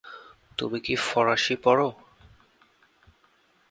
[0.57, 1.87] তুমি কি ফরাসি পড়ো?